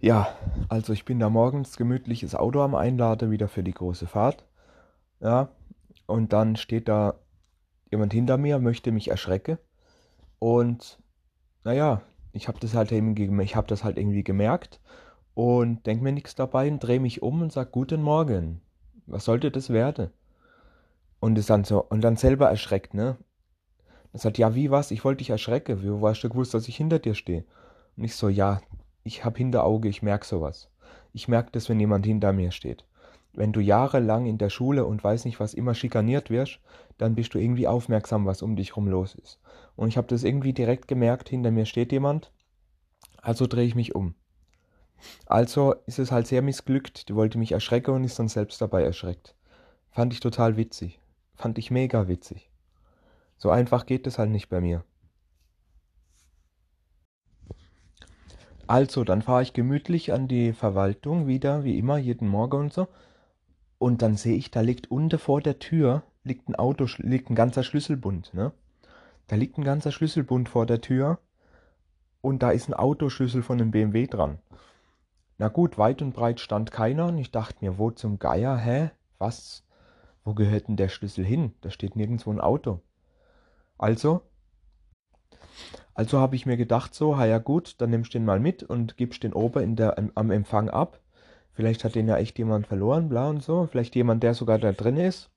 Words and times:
Ja, 0.00 0.28
also 0.68 0.94
ich 0.94 1.04
bin 1.04 1.18
da 1.18 1.28
morgens 1.28 1.76
gemütliches 1.76 2.34
Auto 2.34 2.62
am 2.62 2.74
Einladen, 2.74 3.30
wieder 3.30 3.48
für 3.48 3.62
die 3.62 3.74
große 3.74 4.06
Fahrt. 4.06 4.46
Ja, 5.20 5.50
und 6.06 6.32
dann 6.32 6.56
steht 6.56 6.88
da 6.88 7.16
jemand 7.90 8.12
hinter 8.14 8.38
mir, 8.38 8.58
möchte 8.58 8.92
mich 8.92 9.08
erschrecken. 9.08 9.58
Und 10.38 10.98
naja, 11.64 12.02
ich 12.32 12.48
habe 12.48 12.60
das 12.60 12.74
halt 12.74 12.92
habe 13.56 13.66
das 13.68 13.84
halt 13.84 13.98
irgendwie 13.98 14.24
gemerkt 14.24 14.80
und 15.34 15.86
denke 15.86 16.04
mir 16.04 16.12
nichts 16.12 16.34
dabei 16.34 16.70
und 16.70 16.80
drehe 16.80 17.00
mich 17.00 17.22
um 17.22 17.42
und 17.42 17.52
sage 17.52 17.70
Guten 17.70 18.02
Morgen. 18.02 18.62
Was 19.06 19.26
sollte 19.26 19.50
das 19.50 19.70
werden? 19.70 20.10
Und 21.20 21.36
ist 21.36 21.50
dann 21.50 21.64
so, 21.64 21.84
und 21.84 22.00
dann 22.00 22.16
selber 22.16 22.48
erschreckt, 22.48 22.94
ne? 22.94 23.18
Er 24.12 24.20
sagt, 24.20 24.38
ja, 24.38 24.54
wie 24.54 24.70
was? 24.70 24.90
Ich 24.92 25.04
wollte 25.04 25.18
dich 25.18 25.30
erschrecken. 25.30 25.82
Wie 25.82 26.06
hast 26.06 26.22
du 26.22 26.30
gewusst, 26.30 26.54
dass 26.54 26.68
ich 26.68 26.76
hinter 26.76 26.98
dir 26.98 27.14
stehe? 27.14 27.44
Und 27.96 28.04
ich 28.04 28.16
so, 28.16 28.28
ja, 28.28 28.60
ich 29.10 29.24
hab 29.24 29.36
Hinterauge, 29.36 29.88
ich 29.88 30.02
merk 30.02 30.24
sowas. 30.24 30.70
Ich 31.12 31.26
merk 31.26 31.52
das, 31.52 31.68
wenn 31.68 31.80
jemand 31.80 32.06
hinter 32.06 32.32
mir 32.32 32.52
steht. 32.52 32.84
Wenn 33.32 33.52
du 33.52 33.58
jahrelang 33.58 34.26
in 34.26 34.38
der 34.38 34.50
Schule 34.50 34.84
und 34.84 35.02
weiß 35.02 35.24
nicht 35.24 35.40
was 35.40 35.52
immer 35.52 35.74
schikaniert 35.74 36.30
wirst, 36.30 36.60
dann 36.96 37.16
bist 37.16 37.34
du 37.34 37.38
irgendwie 37.38 37.66
aufmerksam, 37.66 38.24
was 38.24 38.40
um 38.40 38.54
dich 38.54 38.76
rum 38.76 38.86
los 38.86 39.16
ist. 39.16 39.40
Und 39.74 39.88
ich 39.88 39.96
habe 39.96 40.06
das 40.06 40.22
irgendwie 40.22 40.52
direkt 40.52 40.86
gemerkt, 40.86 41.28
hinter 41.28 41.50
mir 41.50 41.66
steht 41.66 41.90
jemand, 41.90 42.30
also 43.20 43.48
drehe 43.48 43.66
ich 43.66 43.74
mich 43.74 43.96
um. 43.96 44.14
Also 45.26 45.74
ist 45.86 45.98
es 45.98 46.12
halt 46.12 46.28
sehr 46.28 46.42
missglückt, 46.42 47.08
die 47.08 47.16
wollte 47.16 47.38
mich 47.38 47.50
erschrecken 47.50 47.92
und 47.92 48.04
ist 48.04 48.18
dann 48.20 48.28
selbst 48.28 48.60
dabei 48.60 48.84
erschreckt. 48.84 49.34
Fand 49.90 50.12
ich 50.12 50.20
total 50.20 50.56
witzig. 50.56 51.00
Fand 51.34 51.58
ich 51.58 51.72
mega 51.72 52.06
witzig. 52.06 52.48
So 53.38 53.50
einfach 53.50 53.86
geht 53.86 54.06
es 54.06 54.18
halt 54.18 54.30
nicht 54.30 54.48
bei 54.48 54.60
mir. 54.60 54.84
Also, 58.70 59.02
dann 59.02 59.20
fahre 59.20 59.42
ich 59.42 59.52
gemütlich 59.52 60.12
an 60.12 60.28
die 60.28 60.52
Verwaltung 60.52 61.26
wieder, 61.26 61.64
wie 61.64 61.76
immer, 61.76 61.98
jeden 61.98 62.28
Morgen 62.28 62.56
und 62.56 62.72
so. 62.72 62.86
Und 63.78 64.00
dann 64.00 64.16
sehe 64.16 64.36
ich, 64.36 64.52
da 64.52 64.60
liegt 64.60 64.92
unten 64.92 65.18
vor 65.18 65.40
der 65.40 65.58
Tür, 65.58 66.04
liegt 66.22 66.48
ein 66.48 66.54
Auto, 66.54 66.86
liegt 66.98 67.30
ein 67.30 67.34
ganzer 67.34 67.64
Schlüsselbund, 67.64 68.32
ne? 68.32 68.52
Da 69.26 69.34
liegt 69.34 69.58
ein 69.58 69.64
ganzer 69.64 69.90
Schlüsselbund 69.90 70.48
vor 70.48 70.66
der 70.66 70.80
Tür 70.80 71.18
und 72.20 72.44
da 72.44 72.52
ist 72.52 72.68
ein 72.68 72.74
Autoschlüssel 72.74 73.42
von 73.42 73.60
einem 73.60 73.72
BMW 73.72 74.06
dran. 74.06 74.38
Na 75.36 75.48
gut, 75.48 75.76
weit 75.76 76.00
und 76.00 76.12
breit 76.12 76.38
stand 76.38 76.70
keiner 76.70 77.06
und 77.06 77.18
ich 77.18 77.32
dachte 77.32 77.64
mir, 77.64 77.76
wo 77.76 77.90
zum 77.90 78.20
Geier, 78.20 78.56
hä? 78.56 78.92
Was? 79.18 79.64
Wo 80.22 80.32
gehört 80.32 80.68
denn 80.68 80.76
der 80.76 80.90
Schlüssel 80.90 81.24
hin? 81.24 81.54
Da 81.62 81.70
steht 81.70 81.96
nirgendwo 81.96 82.30
ein 82.30 82.40
Auto. 82.40 82.78
Also, 83.78 84.22
also 85.94 86.18
habe 86.18 86.36
ich 86.36 86.46
mir 86.46 86.56
gedacht, 86.56 86.94
so, 86.94 87.16
ha 87.16 87.26
ja 87.26 87.38
gut, 87.38 87.80
dann 87.80 87.90
nimmst 87.90 88.14
du 88.14 88.18
den 88.18 88.24
mal 88.24 88.40
mit 88.40 88.62
und 88.62 88.96
gibst 88.96 89.22
den 89.22 89.32
oben 89.32 89.62
in 89.62 89.76
der, 89.76 89.96
am 90.14 90.30
Empfang 90.30 90.70
ab. 90.70 91.00
Vielleicht 91.52 91.84
hat 91.84 91.94
den 91.94 92.08
ja 92.08 92.16
echt 92.16 92.38
jemand 92.38 92.66
verloren, 92.66 93.08
bla 93.08 93.28
und 93.28 93.42
so. 93.42 93.66
Vielleicht 93.66 93.94
jemand, 93.94 94.22
der 94.22 94.34
sogar 94.34 94.58
da 94.58 94.72
drin 94.72 94.96
ist. 94.96 95.30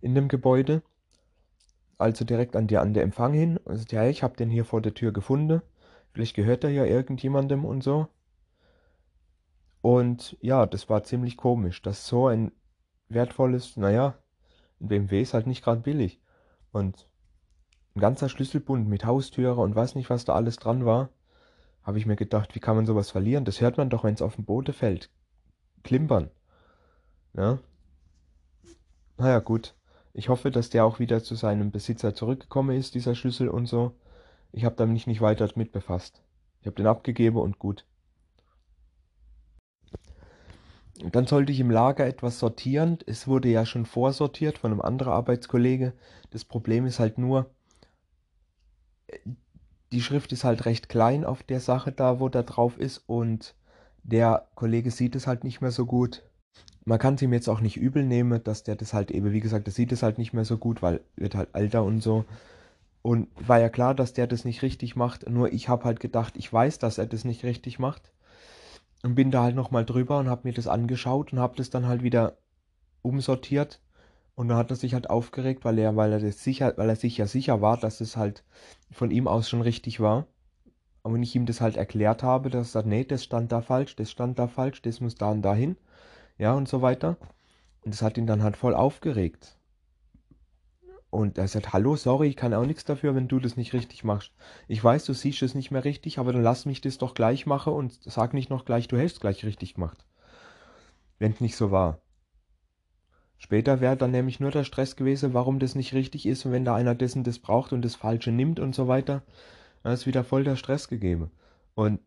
In 0.00 0.14
dem 0.14 0.28
Gebäude. 0.28 0.82
Also 1.96 2.24
direkt 2.24 2.56
an 2.56 2.66
der, 2.66 2.82
an 2.82 2.92
der 2.92 3.04
Empfang 3.04 3.32
hin. 3.32 3.60
Also, 3.64 3.84
ja, 3.90 4.06
ich 4.06 4.22
habe 4.22 4.36
den 4.36 4.50
hier 4.50 4.64
vor 4.64 4.82
der 4.82 4.94
Tür 4.94 5.12
gefunden. 5.12 5.62
Vielleicht 6.12 6.34
gehört 6.36 6.64
er 6.64 6.70
ja 6.70 6.84
irgendjemandem 6.84 7.64
und 7.64 7.82
so. 7.82 8.08
Und 9.80 10.36
ja, 10.40 10.66
das 10.66 10.88
war 10.88 11.04
ziemlich 11.04 11.36
komisch, 11.36 11.82
dass 11.82 12.06
so 12.06 12.26
ein 12.26 12.52
wertvolles, 13.08 13.76
naja, 13.76 14.14
ein 14.80 14.88
BMW 14.88 15.22
ist 15.22 15.34
halt 15.34 15.46
nicht 15.46 15.62
gerade 15.62 15.82
billig. 15.82 16.20
Und 16.72 17.08
ein 17.94 18.00
ganzer 18.00 18.28
Schlüsselbund 18.28 18.88
mit 18.88 19.04
Haustüre 19.04 19.60
und 19.60 19.76
weiß 19.76 19.94
nicht, 19.94 20.10
was 20.10 20.24
da 20.24 20.34
alles 20.34 20.56
dran 20.56 20.84
war, 20.84 21.10
habe 21.82 21.98
ich 21.98 22.06
mir 22.06 22.16
gedacht, 22.16 22.54
wie 22.54 22.60
kann 22.60 22.76
man 22.76 22.86
sowas 22.86 23.10
verlieren? 23.10 23.44
Das 23.44 23.60
hört 23.60 23.76
man 23.76 23.90
doch, 23.90 24.04
wenn 24.04 24.14
es 24.14 24.22
auf 24.22 24.34
dem 24.34 24.44
Boden 24.44 24.72
fällt. 24.72 25.10
Klimpern. 25.84 26.30
Ja. 27.34 27.58
Naja, 29.16 29.38
gut. 29.38 29.74
Ich 30.12 30.28
hoffe, 30.28 30.50
dass 30.50 30.70
der 30.70 30.84
auch 30.84 30.98
wieder 30.98 31.22
zu 31.22 31.34
seinem 31.34 31.70
Besitzer 31.70 32.14
zurückgekommen 32.14 32.76
ist, 32.76 32.94
dieser 32.94 33.14
Schlüssel 33.14 33.48
und 33.48 33.66
so. 33.66 33.92
Ich 34.50 34.64
habe 34.64 34.76
damit 34.76 35.06
nicht 35.06 35.20
weiter 35.20 35.48
mit 35.54 35.72
befasst. 35.72 36.22
Ich 36.60 36.66
habe 36.66 36.76
den 36.76 36.86
abgegeben 36.86 37.36
und 37.36 37.58
gut. 37.58 37.84
Dann 41.12 41.26
sollte 41.26 41.52
ich 41.52 41.60
im 41.60 41.70
Lager 41.70 42.06
etwas 42.06 42.38
sortieren. 42.38 42.98
Es 43.06 43.26
wurde 43.26 43.48
ja 43.48 43.66
schon 43.66 43.84
vorsortiert 43.84 44.58
von 44.58 44.72
einem 44.72 44.80
anderen 44.80 45.12
Arbeitskollege. 45.12 45.92
Das 46.30 46.44
Problem 46.44 46.86
ist 46.86 47.00
halt 47.00 47.18
nur, 47.18 47.53
die 49.92 50.02
Schrift 50.02 50.32
ist 50.32 50.44
halt 50.44 50.66
recht 50.66 50.88
klein 50.88 51.24
auf 51.24 51.42
der 51.42 51.60
Sache 51.60 51.92
da, 51.92 52.20
wo 52.20 52.28
da 52.28 52.42
drauf 52.42 52.78
ist 52.78 52.98
und 53.06 53.54
der 54.02 54.48
Kollege 54.54 54.90
sieht 54.90 55.14
es 55.14 55.26
halt 55.26 55.44
nicht 55.44 55.60
mehr 55.60 55.70
so 55.70 55.86
gut. 55.86 56.22
Man 56.84 56.98
kann 56.98 57.14
es 57.14 57.22
ihm 57.22 57.32
jetzt 57.32 57.48
auch 57.48 57.60
nicht 57.60 57.76
übel 57.76 58.04
nehmen, 58.04 58.42
dass 58.44 58.62
der 58.62 58.76
das 58.76 58.92
halt 58.92 59.10
eben, 59.10 59.32
wie 59.32 59.40
gesagt, 59.40 59.66
der 59.66 59.72
sieht 59.72 59.92
es 59.92 60.02
halt 60.02 60.18
nicht 60.18 60.34
mehr 60.34 60.44
so 60.44 60.58
gut, 60.58 60.82
weil 60.82 61.00
wird 61.16 61.34
halt 61.34 61.54
alter 61.54 61.82
und 61.82 62.02
so. 62.02 62.24
Und 63.00 63.28
war 63.36 63.60
ja 63.60 63.68
klar, 63.68 63.94
dass 63.94 64.12
der 64.12 64.26
das 64.26 64.44
nicht 64.44 64.62
richtig 64.62 64.96
macht. 64.96 65.28
Nur 65.28 65.52
ich 65.52 65.68
habe 65.68 65.84
halt 65.84 66.00
gedacht, 66.00 66.34
ich 66.36 66.52
weiß, 66.52 66.78
dass 66.78 66.98
er 66.98 67.06
das 67.06 67.24
nicht 67.24 67.44
richtig 67.44 67.78
macht. 67.78 68.12
Und 69.02 69.14
bin 69.14 69.30
da 69.30 69.42
halt 69.42 69.54
nochmal 69.54 69.84
drüber 69.84 70.18
und 70.18 70.28
habe 70.28 70.48
mir 70.48 70.54
das 70.54 70.66
angeschaut 70.66 71.32
und 71.32 71.38
habe 71.38 71.56
das 71.56 71.70
dann 71.70 71.86
halt 71.86 72.02
wieder 72.02 72.38
umsortiert. 73.02 73.80
Und 74.34 74.48
dann 74.48 74.56
hat 74.56 74.70
er 74.70 74.76
sich 74.76 74.94
halt 74.94 75.10
aufgeregt, 75.10 75.64
weil 75.64 75.78
er, 75.78 75.96
weil 75.96 76.12
er 76.12 76.20
das 76.20 76.42
sicher, 76.42 76.74
weil 76.76 76.88
er 76.88 76.96
sich 76.96 77.16
ja 77.18 77.26
sicher 77.26 77.60
war, 77.60 77.76
dass 77.76 78.00
es 78.00 78.16
halt 78.16 78.44
von 78.90 79.10
ihm 79.10 79.28
aus 79.28 79.48
schon 79.48 79.60
richtig 79.60 80.00
war. 80.00 80.26
Und 81.02 81.14
wenn 81.14 81.22
ich 81.22 81.36
ihm 81.36 81.46
das 81.46 81.60
halt 81.60 81.76
erklärt 81.76 82.22
habe, 82.22 82.50
dass 82.50 82.68
er 82.68 82.72
sagt, 82.72 82.88
nee, 82.88 83.04
das 83.04 83.22
stand 83.22 83.52
da 83.52 83.60
falsch, 83.60 83.94
das 83.96 84.10
stand 84.10 84.38
da 84.38 84.48
falsch, 84.48 84.82
das 84.82 85.00
muss 85.00 85.14
da 85.14 85.30
und 85.30 85.42
dahin. 85.42 85.76
Ja, 86.38 86.54
und 86.54 86.68
so 86.68 86.82
weiter. 86.82 87.16
Und 87.84 87.94
das 87.94 88.02
hat 88.02 88.18
ihn 88.18 88.26
dann 88.26 88.42
halt 88.42 88.56
voll 88.56 88.74
aufgeregt. 88.74 89.56
Und 91.10 91.38
er 91.38 91.46
sagt, 91.46 91.72
hallo, 91.72 91.94
sorry, 91.94 92.28
ich 92.28 92.36
kann 92.36 92.54
auch 92.54 92.66
nichts 92.66 92.84
dafür, 92.84 93.14
wenn 93.14 93.28
du 93.28 93.38
das 93.38 93.56
nicht 93.56 93.72
richtig 93.72 94.02
machst. 94.02 94.32
Ich 94.66 94.82
weiß, 94.82 95.04
du 95.04 95.12
siehst 95.12 95.42
es 95.42 95.54
nicht 95.54 95.70
mehr 95.70 95.84
richtig, 95.84 96.18
aber 96.18 96.32
dann 96.32 96.42
lass 96.42 96.66
mich 96.66 96.80
das 96.80 96.98
doch 96.98 97.14
gleich 97.14 97.46
machen 97.46 97.72
und 97.72 97.92
sag 98.02 98.34
nicht 98.34 98.50
noch 98.50 98.64
gleich, 98.64 98.88
du 98.88 98.98
hast 98.98 99.12
es 99.12 99.20
gleich 99.20 99.44
richtig 99.44 99.74
gemacht. 99.74 100.04
Wenn 101.20 101.30
es 101.32 101.40
nicht 101.40 101.54
so 101.54 101.70
war. 101.70 102.00
Später 103.44 103.82
wäre 103.82 103.94
dann 103.94 104.10
nämlich 104.10 104.40
nur 104.40 104.50
der 104.50 104.64
Stress 104.64 104.96
gewesen, 104.96 105.34
warum 105.34 105.58
das 105.58 105.74
nicht 105.74 105.92
richtig 105.92 106.24
ist 106.24 106.46
und 106.46 106.52
wenn 106.52 106.64
da 106.64 106.74
einer 106.74 106.94
dessen 106.94 107.24
das 107.24 107.38
braucht 107.38 107.74
und 107.74 107.84
das 107.84 107.94
Falsche 107.94 108.30
nimmt 108.30 108.58
und 108.58 108.74
so 108.74 108.88
weiter, 108.88 109.22
dann 109.82 109.92
ist 109.92 110.06
wieder 110.06 110.24
voll 110.24 110.44
der 110.44 110.56
Stress 110.56 110.88
gegeben. 110.88 111.30
Und 111.74 112.00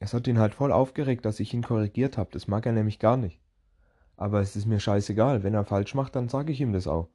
es 0.00 0.12
hat 0.12 0.26
ihn 0.26 0.38
halt 0.38 0.52
voll 0.52 0.70
aufgeregt, 0.70 1.24
dass 1.24 1.40
ich 1.40 1.54
ihn 1.54 1.62
korrigiert 1.62 2.18
habe. 2.18 2.28
Das 2.32 2.46
mag 2.46 2.66
er 2.66 2.72
nämlich 2.72 2.98
gar 2.98 3.16
nicht. 3.16 3.40
Aber 4.18 4.42
es 4.42 4.54
ist 4.54 4.66
mir 4.66 4.80
scheißegal. 4.80 5.42
Wenn 5.42 5.54
er 5.54 5.64
falsch 5.64 5.94
macht, 5.94 6.14
dann 6.14 6.28
sage 6.28 6.52
ich 6.52 6.60
ihm 6.60 6.74
das 6.74 6.86
auch. 6.86 7.08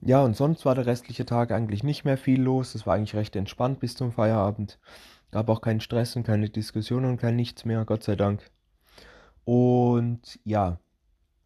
Ja, 0.00 0.22
und 0.24 0.34
sonst 0.34 0.64
war 0.64 0.74
der 0.74 0.86
restliche 0.86 1.26
Tag 1.26 1.52
eigentlich 1.52 1.82
nicht 1.82 2.06
mehr 2.06 2.16
viel 2.16 2.40
los. 2.40 2.74
Es 2.74 2.86
war 2.86 2.94
eigentlich 2.94 3.16
recht 3.16 3.36
entspannt 3.36 3.80
bis 3.80 3.96
zum 3.96 4.12
Feierabend. 4.12 4.78
Gab 5.30 5.48
auch 5.48 5.60
keinen 5.60 5.80
Stress 5.80 6.16
und 6.16 6.22
keine 6.22 6.48
Diskussion 6.48 7.04
und 7.04 7.18
kein 7.18 7.36
nichts 7.36 7.64
mehr, 7.64 7.84
Gott 7.84 8.04
sei 8.04 8.16
Dank. 8.16 8.50
Und 9.44 10.38
ja, 10.44 10.78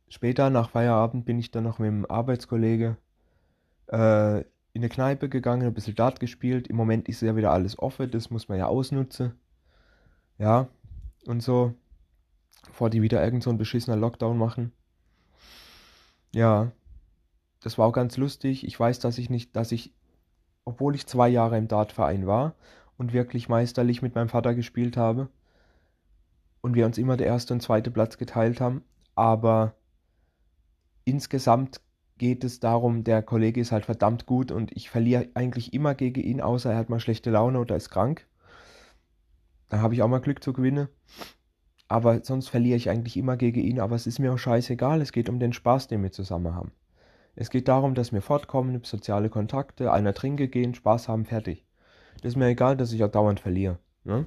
später 0.09 0.51
nach 0.51 0.71
Feierabend 0.71 1.25
bin 1.25 1.39
ich 1.39 1.51
dann 1.51 1.65
noch 1.65 1.79
mit 1.79 1.89
dem 1.89 2.11
Arbeitskollege 2.11 2.97
äh, 3.89 4.41
in 4.73 4.83
eine 4.83 4.89
Kneipe 4.89 5.29
gegangen, 5.29 5.67
ein 5.67 5.75
bisschen 5.75 5.97
Dart 5.97 6.21
gespielt. 6.21 6.69
Im 6.69 6.77
Moment 6.77 7.09
ist 7.09 7.23
ja 7.23 7.37
wieder 7.37 7.53
alles 7.53 7.79
offen, 7.79 8.11
das 8.11 8.31
muss 8.31 8.49
man 8.49 8.59
ja 8.59 8.67
ausnutzen. 8.67 9.35
Ja, 10.39 10.69
und 11.27 11.43
so, 11.43 11.75
bevor 12.67 12.91
die 12.91 13.03
wieder 13.03 13.23
irgend 13.23 13.43
so 13.43 13.51
ein 13.51 13.59
beschissener 13.59 13.97
Lockdown 13.97 14.39
machen. 14.39 14.73
Ja, 16.33 16.71
das 17.61 17.77
war 17.77 17.87
auch 17.87 17.93
ganz 17.93 18.17
lustig. 18.17 18.67
Ich 18.67 18.79
weiß, 18.79 19.01
dass 19.01 19.19
ich 19.19 19.29
nicht, 19.29 19.55
dass 19.57 19.73
ich, 19.73 19.93
obwohl 20.65 20.95
ich 20.95 21.07
zwei 21.07 21.29
Jahre 21.29 21.59
im 21.59 21.69
Dartverein 21.69 22.27
war 22.27 22.55
und 23.01 23.15
wirklich 23.15 23.49
meisterlich 23.49 24.03
mit 24.03 24.15
meinem 24.15 24.29
Vater 24.29 24.55
gespielt 24.55 24.99
habe 24.99 25.31
und 26.61 26.75
wir 26.75 26.85
uns 26.85 26.99
immer 26.99 27.17
der 27.17 27.29
erste 27.29 27.55
und 27.55 27.63
zweite 27.63 27.91
Platz 27.91 28.19
geteilt 28.19 28.61
haben, 28.61 28.85
aber 29.15 29.75
insgesamt 31.07 31.81
geht 32.19 32.45
es 32.45 32.61
darum, 32.61 33.03
der 33.03 33.23
Kollege 33.23 33.59
ist 33.59 33.73
halt 33.73 33.87
verdammt 33.87 34.27
gut 34.27 34.53
und 34.53 34.71
ich 34.77 34.91
verliere 34.91 35.29
eigentlich 35.33 35.73
immer 35.73 35.95
gegen 35.95 36.21
ihn, 36.21 36.43
außer 36.43 36.73
er 36.73 36.77
hat 36.77 36.91
mal 36.91 37.01
schlechte 37.01 37.31
Laune 37.31 37.59
oder 37.59 37.75
ist 37.75 37.89
krank. 37.89 38.27
Da 39.71 39.81
habe 39.81 39.95
ich 39.95 40.03
auch 40.03 40.09
mal 40.09 40.21
Glück 40.21 40.45
zu 40.45 40.53
gewinnen. 40.53 40.89
Aber 41.89 42.23
sonst 42.23 42.49
verliere 42.49 42.77
ich 42.77 42.91
eigentlich 42.91 43.17
immer 43.17 43.39
gegen 43.39 43.61
ihn, 43.61 43.81
aber 43.81 43.97
es 43.97 44.07
ist 44.07 44.19
mir 44.19 44.35
auch 44.35 44.39
scheißegal, 44.39 45.01
es 45.01 45.13
geht 45.13 45.31
um 45.31 45.41
den 45.41 45.55
Spaß, 45.55 45.89
den 45.89 46.03
wir 46.03 46.13
zusammen 46.13 46.55
haben. 46.55 46.73
Es 47.35 47.49
geht 47.49 47.67
darum, 47.67 47.95
dass 47.95 48.13
wir 48.13 48.21
fortkommen, 48.21 48.85
soziale 48.85 49.31
Kontakte, 49.31 49.91
einer 49.91 50.13
trinken 50.13 50.51
gehen, 50.51 50.75
Spaß 50.75 51.09
haben, 51.09 51.25
fertig. 51.25 51.65
Das 52.17 52.33
ist 52.33 52.37
mir 52.37 52.49
egal, 52.49 52.77
dass 52.77 52.93
ich 52.93 53.03
auch 53.05 53.11
dauernd 53.11 53.41
verliere. 53.41 53.79
Ne? 54.05 54.27